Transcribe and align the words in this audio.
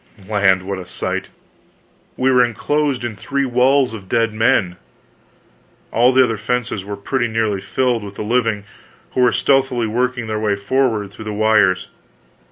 Land, 0.27 0.63
what 0.63 0.79
a 0.79 0.85
sight! 0.87 1.29
We 2.17 2.31
were 2.31 2.43
enclosed 2.43 3.05
in 3.05 3.15
three 3.15 3.45
walls 3.45 3.93
of 3.93 4.09
dead 4.09 4.33
men! 4.33 4.77
All 5.91 6.11
the 6.11 6.23
other 6.23 6.37
fences 6.37 6.83
were 6.83 6.97
pretty 6.97 7.27
nearly 7.27 7.61
filled 7.61 8.03
with 8.03 8.15
the 8.15 8.23
living, 8.23 8.63
who 9.11 9.21
were 9.21 9.31
stealthily 9.31 9.85
working 9.85 10.25
their 10.25 10.39
way 10.39 10.55
forward 10.55 11.11
through 11.11 11.25
the 11.25 11.33
wires. 11.33 11.89